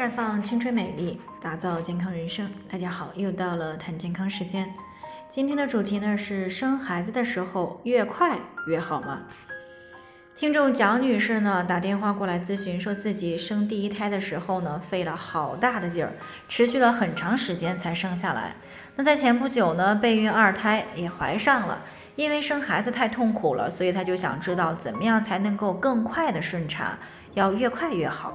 [0.00, 2.50] 绽放青春美丽，打造健康人生。
[2.66, 4.72] 大家好，又到了谈健康时间。
[5.28, 9.20] 今天的主题呢是生孩子的时候越快越好吗？
[10.34, 16.14] 听众蒋女士呢打电话过来咨询，说自己生第一胎的时候呢费了好大的劲儿，
[16.48, 18.54] 持续了很长时间才生下来。
[18.96, 21.82] 那在前不久呢备孕二胎也怀上了，
[22.16, 26.98] 因为生孩子太痛苦了，所以她就想知道怎么样才能够更快的顺产，
[27.34, 28.34] 要越快越好。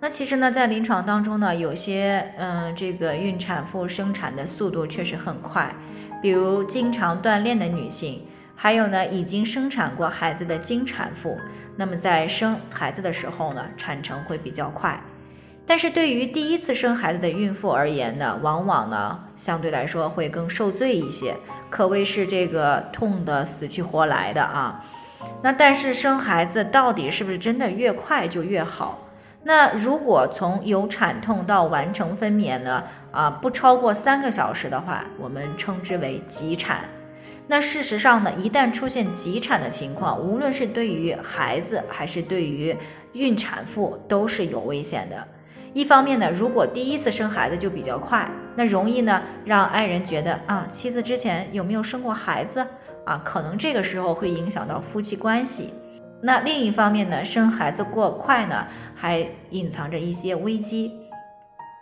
[0.00, 5.74] 那其实呢，在临床当中呢，有些嗯，这个孕产妇生产的速度确实很快，
[6.20, 8.20] 比如经常锻炼的女性，
[8.54, 11.38] 还有呢已经生产过孩子的经产妇，
[11.76, 15.00] 那么在生孩子的时候呢，产程会比较快。
[15.66, 21.34] 但是对于第一次生孩子的孕妇而言呢，往往呢相对来说会更受罪一些，
[21.70, 24.84] 可谓是这个痛得死去活来的啊。
[25.42, 28.98] 那但是生孩子到底是不是真的越快就越好？
[29.46, 36.80] 那如果从有产痛到完成分娩呢，啊，不超过三个小时的话，我们称之为急产。
[37.46, 42.74] 那事实上呢，一旦出现急产的情况，无论是对于孩子还是对于
[43.12, 45.28] 孕产妇，都是有危险的。
[45.74, 52.66] 一方面呢，如果第一次生孩子就比较快，那容易呢让爱人觉得啊，妻子之前有没有生过孩子
[53.04, 53.20] 啊？
[53.22, 55.74] 可能这个时候会影响到夫妻关系。
[56.26, 60.90] 那另一方面呢，生孩子过快呢，还隐藏着一些危机。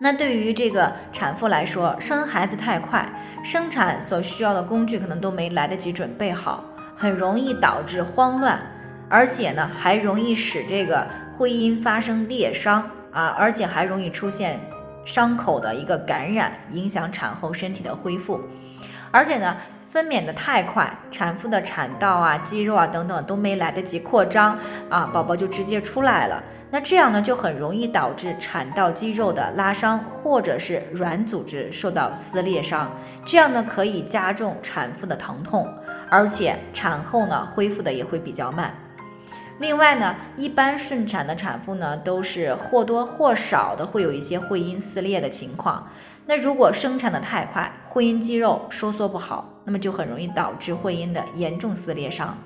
[0.00, 3.08] 那对于这个产妇来说，生孩子太快，
[3.44, 6.64] 生产所需要的工具可能都没来得及准备好，
[6.96, 8.60] 很容易导致慌乱，
[9.08, 11.06] 而且呢，还容易使这个
[11.38, 14.58] 会阴发生裂伤啊，而且还容易出现
[15.04, 18.40] 伤口的一个感染，影响产后身体的恢复，
[19.12, 19.56] 而且呢。
[19.94, 24.58] 分娩的太快，产妇的产道啊、肌肉啊等等都没来得及扩张
[24.90, 26.42] 啊，宝宝就直接出来了。
[26.72, 32.90] 那这样呢，就很容易导致产道肌肉的拉伤，或者是软组织受到撕裂伤。
[33.24, 35.72] 这样呢，可以加重产妇的疼痛，
[36.10, 38.74] 而且产后呢恢复的也会比较慢。
[39.60, 45.88] 另外呢，一般顺产的产妇呢，都是或多或少的会有一些会阴撕裂的情况。
[46.26, 52.36] 那如果生产的太快，会阴肌肉收缩不好，那么就很容易导致会阴的严重撕裂伤，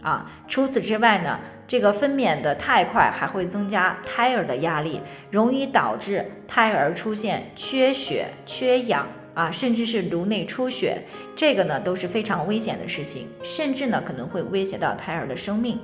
[0.00, 5.00] 啊，除此之外呢，这个分娩的太快还会增加胎儿的压力，
[5.30, 11.02] 容易导致胎儿出现缺血、缺氧啊，甚至是颅内出血，
[11.34, 15.78] 这个呢都是非常危险的事情，甚至呢可能会威胁到胎儿的生命。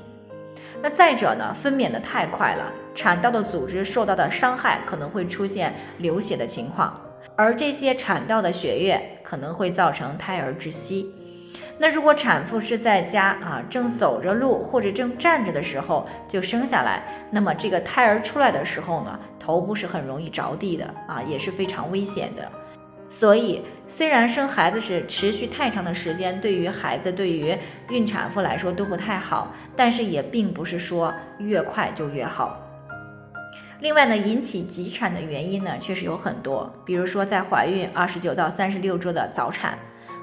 [0.82, 7.00] 那再者呢，分娩的太快了，产道的组织受到的伤害可能会出现流血的情况。
[7.36, 11.14] 而这些产道的血液可能会造成胎儿窒息。
[11.78, 22.50] 那如果产妇是在家啊，正走着路或者正站着的时候就生下来，那么这个胎儿出来的时候呢，头部是很容易着地的啊，也是非常危险的。
[23.06, 27.54] 所以，虽然生孩子是持续太长的时间，对于孩子、对于
[27.90, 32.58] 孕产妇来说都不太好，但是也并不是说越快就越好。
[33.80, 39.76] 另外呢，引起急产的原因呢，确实有很多，比如说在怀孕二十九到三十六周的早产，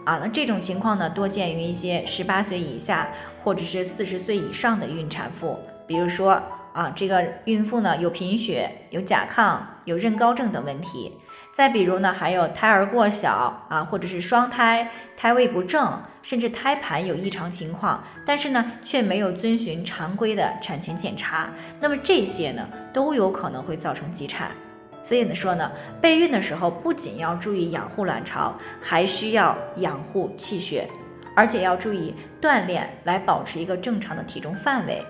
[0.05, 3.11] 啊，那这种情况呢，多见于一些十八岁以下
[3.43, 6.41] 或者是四十岁以上的孕产妇，比如说。
[6.73, 11.11] 啊，这个孕妇呢有贫血、有甲亢、有妊高症等问题。
[11.51, 21.49] 再比如呢，还有胎儿过小啊，或者是双胎、胎位不正，甚至胎盘有异常情况，但是呢却没有遵循常规的产前检查。
[21.79, 24.51] 那么这些呢都有可能会造成急产。
[25.01, 30.87] 所以呢说呢，备孕的时候不仅要注意养护卵巢，还需要养护气血，
[31.35, 35.03] 而且要注意锻炼来保持一个正常的体重范围。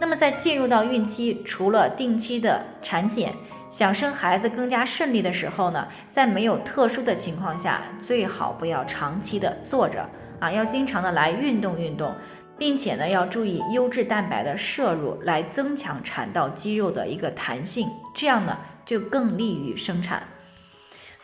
[0.00, 3.32] 那么在进入到孕期，除了定期的产检，
[3.68, 10.08] 想生孩子更加顺利的时候呢，在没有特殊的情况下，最好不要长期的坐着
[10.40, 12.12] 啊，要经常的来运动运动，
[12.58, 20.24] 并且呢，要注意优质蛋白的摄入，来增强产道肌肉的一个弹性，这样呢就更利于生产。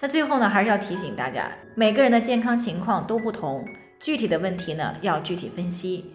[0.00, 3.66] 那最后呢，还是要提醒大家，每个人的健康情况都不同，
[3.98, 6.14] 具体的问题呢要具体分析。